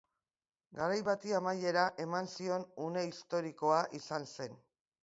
[0.79, 4.61] Garai bati amaiera eman zion une historikoa izan zen.